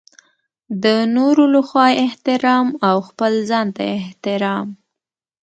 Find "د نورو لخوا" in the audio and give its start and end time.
0.83-1.87